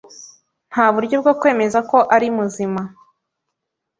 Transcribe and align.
Nta 0.71 0.85
buryo 0.93 1.15
bwo 1.21 1.33
kwemeza 1.39 1.79
ko 1.89 1.97
ari 2.15 2.27
muzima 2.37 2.81